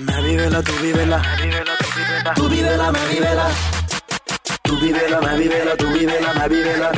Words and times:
मैं 0.00 0.22
भी 0.22 0.36
वेला 0.36 0.60
तू 0.60 0.72
भी 0.72 0.92
वेला 0.92 1.18
तू 2.34 2.48
भी 2.48 2.62
वेला 2.62 2.90
मैं 2.90 3.06
भी 3.08 3.18
वेला 3.20 3.48
तू 4.66 4.76
भी 4.76 6.06
वेला 6.06 6.90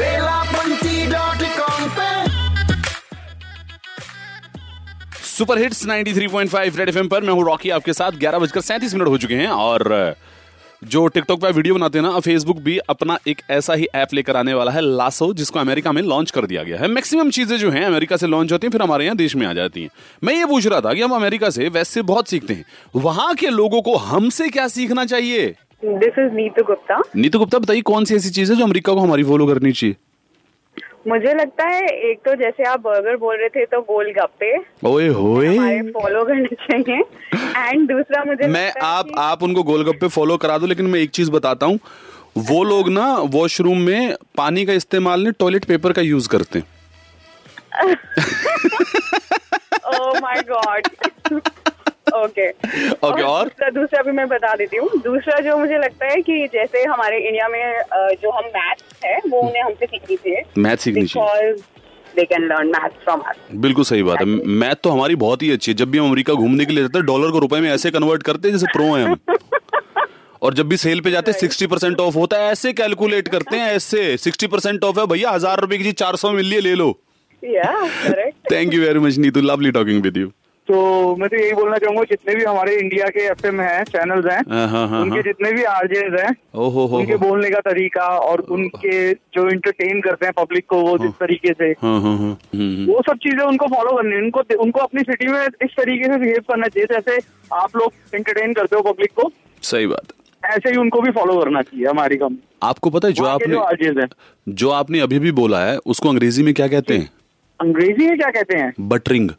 सुपर 5.25 5.59
हिट्स 5.59 5.87
93.5 5.87 6.77
रेड 6.77 6.89
एफएम 6.89 7.09
पर। 7.09 7.23
मैं 7.23 7.33
हूँ 7.33 7.45
रॉकी 7.47 7.71
आपके 7.71 7.93
साथ 7.93 8.19
ग्यारह 8.19 8.39
बजकर 8.39 8.61
सैंतीस 8.61 8.95
मिनट 8.95 9.09
हो 9.09 9.19
चुके 9.19 9.35
हैं 9.35 9.49
और 9.49 9.89
जो 10.83 11.07
टिकटॉक 11.07 11.41
पर 11.41 11.53
वीडियो 11.53 11.75
बनाते 11.75 11.99
हैं 11.99 12.05
ना 12.05 12.21
फेसबुक 12.21 12.59
भी 12.59 12.77
अपना 12.89 13.19
एक 13.29 13.41
ऐसा 13.51 13.75
ही 13.75 13.87
ऐप 13.95 14.15
लेकर 14.15 14.37
आने 14.37 14.55
वाला 14.55 14.73
है 14.73 14.81
लासो 14.81 15.33
जिसको 15.35 15.59
अमेरिका 15.59 15.93
में 15.93 16.01
लॉन्च 16.03 16.31
कर 16.31 16.47
दिया 16.47 16.63
गया 16.63 16.79
है। 16.79 16.89
मैक्सिमम 16.89 17.31
चीज़ें 17.31 17.57
जो 17.59 17.71
हैं 17.71 17.85
अमेरिका 17.85 18.17
से 18.17 18.27
लॉन्च 18.27 18.53
होती 18.53 18.67
हैं 18.67 18.73
फिर 18.73 18.83
हमारे 18.83 19.05
यहाँ 19.05 19.17
देश 19.17 19.37
में 19.37 19.47
आ 19.47 19.53
जाती 19.53 19.83
हैं। 19.83 19.91
मैं 20.25 20.35
ये 20.35 20.47
पूछ 20.47 20.67
रहा 20.67 20.81
था 20.81 20.95
कि 20.95 21.03
हम 21.03 21.11
अमेरिका 21.11 21.51
से 21.51 21.69
वैसे 21.69 22.03
बहुत 22.03 22.29
सीखते 22.29 22.55
हैं। 22.55 22.65
वहाँ 22.97 23.35
के 23.35 23.51
लोगों 23.51 23.83
को 23.83 23.97
हमसे 23.97 24.49
क्या 24.49 24.69
सीखना 24.69 25.05
चाहिए? 25.05 25.47
दिस 25.85 26.19
इज़ 26.19 26.35
नीतू 26.35 26.65
गुप्ता 26.65 27.01
नीतू 27.17 27.39
गुप्ता 27.39 27.59
बताइए 27.59 27.81
कौन 27.83 28.05
सी 28.05 28.15
ऐसी 28.15 28.31
चीज़ 28.31 28.53
है 28.53 28.59
जो 28.59 28.65
अमेरिका 28.65 28.93
को 28.93 29.01
हमारी 29.01 29.25
फॉलो 29.25 29.47
करनी 29.47 29.73
चाहिए? 29.73 29.97
मुझे 31.09 31.33
लगता 31.35 31.65
है 31.67 31.87
एक 32.11 32.19
तो 32.25 32.35
जैसे 32.37 32.65
आप 32.65 32.81
बर्गर 32.81 33.17
बोल 33.17 33.37
रहे 33.37 33.49
थे 33.49 33.65
तो 33.67 33.81
गोलगप्पे 33.83 34.53
ओए 34.89 35.07
होए। 35.11 35.81
फॉलो 35.93 36.25
करने 36.25 36.57
चाहिए। 36.57 37.03
एंड 37.59 37.89
दूसरा 37.89 38.23
मुझे 38.25 38.47
मैं 38.47 38.67
लगता 38.67 38.87
आप 38.89 39.09
आप 39.19 39.43
उनको 39.43 39.63
गोलगप्पे 39.63 40.09
फॉलो 40.09 40.37
करा 40.37 40.59
दो 40.59 40.67
लेकिन 40.67 40.87
मैं 40.87 41.01
एक 41.01 41.11
चीज़ 41.11 41.31
बताता 41.31 41.67
हूँ। 41.67 41.79
वो 42.41 42.63
लोग 42.65 42.89
ना 42.89 43.07
वॉशरूम 43.31 43.79
में 43.83 44.15
पानी 44.37 44.65
का 44.67 44.73
इस्तेमाल 44.73 45.23
नहीं 45.23 45.33
टॉयलेट 45.41 45.65
पेपर 45.65 45.93
का 45.93 46.03
यूज़ 46.03 46.29
करते 46.29 46.59
हैं। 46.59 46.67
माय 50.23 50.43
गॉड 50.51 50.89
ओके 52.15 52.49
ओके 52.49 53.23
और 53.23 53.45
दूसरा 53.45 53.69
दूसरा 53.71 54.03
भी 54.03 54.13
मैं 54.13 54.27
बता 54.29 54.55
देती 54.57 54.77
हूँ। 54.77 54.89
दूसरा 55.03 55.39
जो 55.41 55.57
मुझे 55.59 55.79
लगता 55.79 56.07
है 56.07 56.21
कि 56.23 56.47
जैसे 56.53 56.83
हमारे 56.85 57.19
इंडिया 57.19 57.49
में 57.49 58.17
जो 58.23 58.31
हम 58.31 58.45
मैथ्स 58.57 58.90
है 59.05 59.19
वो 59.27 59.41
उन्हें 59.41 59.63
हमसे 59.63 59.87
सीखनी 59.87 60.17
चाहिए 60.17 60.43
मैथ 60.59 60.77
सीखनी 60.77 61.07
चाहिए 61.07 61.53
they 62.17 62.25
can 62.25 62.45
learn 62.45 62.69
maths 62.69 63.05
from 63.05 63.21
us 63.21 63.37
बिल्कुल 63.65 63.85
सही 63.85 64.03
बात 64.03 64.21
है। 64.21 64.27
मैथ 64.61 64.75
तो 64.85 64.91
हमारी 64.91 65.15
बहुत 65.17 65.43
ही 65.43 65.51
अच्छी 65.51 65.71
है। 65.71 65.77
जब 65.77 65.91
भी 65.91 65.99
हम 65.99 66.07
अमेरिका 66.07 66.35
घूमने 66.35 66.65
के 66.65 66.73
लिए 66.73 66.85
जाते 66.85 66.99
हैं 66.99 67.07
डॉलर 67.07 67.31
को 67.31 67.39
रुपए 67.39 67.61
में 67.61 67.71
ऐसे 67.71 67.91
कन्वर्ट 67.91 68.23
करते 68.23 68.49
हैं 68.49 68.57
जैसे 68.57 68.73
प्रो 68.73 68.85
हैं 68.95 69.05
हम। 69.05 69.17
और 70.43 70.55
जब 70.55 70.69
भी 70.69 70.77
सेल 70.77 71.01
पे 71.01 71.11
जाते 71.11 71.31
हैं 71.31 71.39
सिक्सटी 71.39 71.67
परसेंट 71.67 72.01
ऑफ़ 72.01 72.15
होता 72.15 72.37
है 72.37 72.51
ऐसे 72.53 72.73
कैलकुलेट 72.73 73.29
करते 73.29 73.57
हैं 73.57 73.73
ऐसे। 73.73 74.17
सिक्सटी 74.17 74.47
परसेंट 74.47 74.85
ऑफ़ 74.85 74.99
है 75.01 75.07
भैया 75.07 75.31
हज़ार 75.31 75.61
रुपए 75.61 75.79
की 75.79 75.85
चीज़ 75.85 75.95
चार 75.95 76.17
सौ 76.17 76.31
मिल 76.33 76.55
ले 76.59 76.75
लो। 76.75 76.93
Thank 77.43 78.75
you 78.75 78.81
very 78.81 78.99
much 78.99 79.19
Neetu 79.19 79.41
lovely 79.43 79.71
talking 79.73 80.03
with 80.03 80.17
you 80.17 80.31
तो 80.71 81.17
मैं 81.17 81.29
तो 81.29 81.37
यही 81.37 81.53
बोलना 81.53 81.77
चाहूँगा 81.79 82.03
जितने 82.11 82.35
भी 82.35 82.45
हमारे 82.45 82.75
इंडिया 82.79 83.07
के 83.09 83.21
एफएम 83.27 83.61
हैं 83.61 83.83
चैनल्स 83.85 84.27
हैं 84.27 84.41
हाँ, 84.51 84.67
हाँ, 84.69 84.87
हाँ, 84.89 85.01
उनके। 85.03 85.23
जितने 85.23 85.53
भी 85.53 85.63
आरजेज 85.71 86.15
हैं 86.15 86.31
उनके 86.55 87.17
बोलने 87.17 87.51
का 87.51 87.61
तरीका 87.61 88.05
और 88.19 88.41
उनके 88.51 88.93
जो 89.13 89.49
इंटरटेन 89.49 90.01
करते 90.01 90.27
हैं 90.27 90.35
पब्लिक 90.37 90.67
को 90.69 90.81
वो 90.83 90.97
जिस 90.99 91.11
तरीके 91.21 91.53
से। 91.53 91.71
हाँ 91.83 92.01
हाँ 92.03 92.17
हाँ। 92.19 92.31
हम्म, 92.55 92.87
वो 92.93 93.03
सब 93.09 93.19
चीज़ें 93.25 93.45
उनको 93.47 93.67
फॉलो 93.67 93.97
करनी 93.97 94.15
है। 94.17 94.23
उनको 94.23 94.45
उनको 94.63 94.81
अपनी 94.81 95.03
सिटी 95.03 95.27
में 95.27 95.41
इस 95.41 95.75
तरीके 95.77 96.13
से 96.13 96.19
बिहेव 96.19 96.45
करना 96.51 96.69
चाहिए 96.69 96.95
जैसे 96.95 97.19
आप 97.57 97.77
लोग 97.77 98.15
इंटरटेन 98.15 98.53
करते 98.53 98.77
हो 98.77 98.93
पब्लिक 98.93 99.13
को। 99.17 99.31
सही 99.63 99.87
बात। 99.87 100.15
ऐसे 100.43 100.71
ही 100.71 100.77
उनको 100.77 101.01
भी 101.01 101.11
फॉलो 101.11 101.39
करना 101.41 101.63
चाहिए 101.63 101.87
हमारी 101.87 102.17
कंपनी 102.17 102.39
आपको 102.63 102.91
पता 102.91 103.09
है 103.09 103.15
जो 103.15 103.25
आपने 103.27 103.55
जो 103.55 103.61
आरजेज 103.63 103.99
हैं। 103.99 104.09
जो 104.47 104.71
आपने 104.71 105.01
अभी 105.01 105.19
भी 105.19 105.33
बोला 105.35 105.65
है 105.65 105.77
उसको 105.87 106.09
अंग्रेज़ी 106.09 106.43
में 106.43 106.55
क्या 106.55 106.69
कहते 106.69 106.95
हैं? 106.95 107.11
अंग्रेज़ी 107.61 108.07
में 108.07 108.17
क्या 108.19 108.31
कहते 108.31 108.59
हैं? 108.59 108.73
Buttering. 108.89 109.31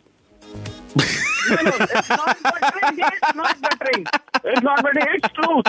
It's 1.52 2.10
not 2.10 2.38
buttering, 2.44 3.00
it's 3.08 3.36
not 3.36 3.62
buttering. 3.66 4.04
It's 4.44 4.64
not 4.64 4.84
buttering, 4.84 5.08
it's 5.16 5.30
truth. 5.40 5.68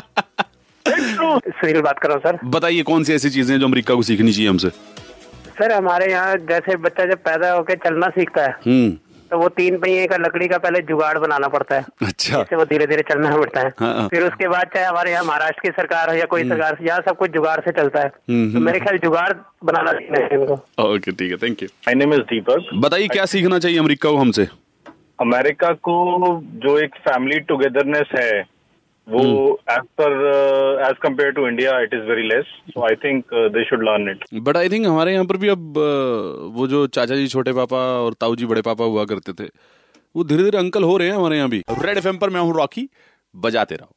It's 0.86 1.12
truth. 1.16 1.52
Sunil 1.60 1.80
बात 1.82 1.98
कर 1.98 2.08
रहा 2.08 2.16
हूँ 2.16 2.22
सर 2.26 2.48
बताइए 2.56 2.82
कौन 2.90 3.04
सी 3.04 3.14
ऐसी 3.14 3.30
चीज़ें 3.30 3.58
जो 3.58 3.66
अमेरिका 3.66 3.94
को 3.94 4.02
सीखनी 4.10 4.32
चाहिए 4.32 4.48
हमसे? 4.48 4.68
सर 5.58 5.72
हमारे 5.72 6.10
यहाँ 6.12 6.36
जैसे 6.50 6.76
बच्चा 6.84 7.04
जब 7.06 7.18
पैदा 7.24 7.52
होकर 7.52 7.74
चलना 7.84 8.08
सीखता 8.18 8.42
है 8.42 8.52
हम्म। 8.66 8.90
तो 9.30 9.38
वो 9.38 9.48
तीन 9.48 9.76
पहिए 9.80 10.06
का 10.06 10.16
लकड़ी 10.16 10.46
का 10.48 10.56
पहले 10.58 10.80
जुगाड़ 10.88 11.18
बनाना 11.18 11.48
पड़ता 11.48 11.74
है। 11.76 11.84
अच्छा। 12.02 12.38
जिससे 12.38 12.56
वो 12.56 12.64
धीरे 12.72 12.86
धीरे 12.86 13.02
चलना 13.10 13.30
पड़ता 13.36 13.60
हाँ, 13.60 13.70
हाँ। 13.80 14.02
है। 14.02 14.08
फिर 14.08 14.22
उसके 14.22 14.48
बाद 14.48 14.70
चाहे 14.74 14.86
हमारे 14.86 15.12
यहाँ 15.12 15.24
महाराष्ट्र 15.24 15.60
की 15.62 15.70
सरकार 15.76 16.10
हो 16.10 16.16
या 16.16 16.24
कोई 16.34 16.48
सरकार 16.48 16.76
यहाँ 16.86 17.00
सब 17.08 17.16
कुछ 17.16 17.30
जुगाड़ 17.30 17.58
से 17.60 17.72
चलता 17.80 18.00
है। 18.00 18.06
हम्म, 18.30 18.52
तो 18.52 18.60
मेरे 18.60 18.80
ख्याल 18.80 18.98
जुगाड़ 19.04 19.32
बनाना 19.64 19.92
सीखना 19.92 20.18
है 20.18 20.40
इनको। 20.40 20.54
ओके 20.84 21.12
ठीक 21.12 21.30
है 21.32 21.36
thank 21.42 21.62
you 21.62 21.68
my 21.86 21.94
name 21.94 22.14
is 22.14 22.20
Deepak 22.32 22.68
बताइए 22.84 23.08
क्या 23.08 23.24
सीखना 23.34 23.58
चाहिए 23.58 23.78
अमेरिका 23.78 24.10
को 24.10 24.16
हमसे? 24.16 24.48
अमेरिका 25.22 25.72
को 25.88 25.96
जो 26.64 26.78
एक 26.78 26.94
फैमिली 27.08 27.38
टुगेदरनेस 27.52 28.18
है 28.18 28.40
वो 29.06 29.22
एज 29.70 29.84
पर 30.00 30.12
age 30.88 30.96
compare 31.02 31.30
to 31.32 31.46
India 31.48 31.80
it 31.80 31.94
is 31.94 32.02
very 32.10 32.26
less 32.28 32.44
so 32.70 32.82
I 32.84 32.94
think 33.04 33.34
they 33.56 33.64
should 33.64 33.82
learn 33.88 34.10
it 34.10 34.24
but 34.42 34.56
I 34.56 34.68
think 34.68 34.86
हमारे 34.86 35.12
यहाँ 35.12 35.24
पर 35.24 35.36
भी 35.36 35.48
अब 35.48 35.78
अ, 35.78 36.56
वो 36.58 36.66
जो 36.68 36.86
चाचा 36.86 37.14
जी 37.14 37.26
छोटे 37.28 37.52
पापा 37.52 37.78
और 38.02 38.14
ताऊ 38.20 38.36
जी 38.36 38.46
बड़े 38.46 38.62
पापा 38.62 38.84
हुआ 38.84 39.04
करते 39.04 39.32
थे 39.32 39.48
वो 40.16 40.24
धीरे 40.24 40.42
धीरे 40.42 40.58
अंकल 40.58 40.82
हो 40.82 40.96
रहे 40.96 41.08
हैं 41.08 41.14
हमारे 41.16 41.36
यहाँ 41.36 41.48
भी। 41.48 41.62
रेड 41.82 41.98
एफ़ 41.98 42.08
पर 42.20 42.30
मैं 42.30 42.40
हूँ 42.40 42.54
रॉकी। 42.56 42.88
बजाते 43.34 43.74
रहो। 43.74 43.94